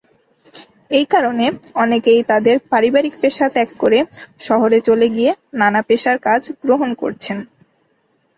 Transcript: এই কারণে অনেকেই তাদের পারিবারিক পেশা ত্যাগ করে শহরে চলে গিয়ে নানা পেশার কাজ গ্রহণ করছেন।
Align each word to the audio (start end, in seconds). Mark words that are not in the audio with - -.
এই 0.91 1.05
কারণে 1.05 1.45
অনেকেই 1.75 2.21
তাদের 2.23 2.55
পারিবারিক 2.71 3.13
পেশা 3.21 3.47
ত্যাগ 3.49 3.69
করে 3.79 3.99
শহরে 4.39 4.79
চলে 4.87 5.07
গিয়ে 5.09 5.31
নানা 5.53 5.81
পেশার 5.87 6.17
কাজ 6.27 6.41
গ্রহণ 6.63 6.89
করছেন। 6.95 7.37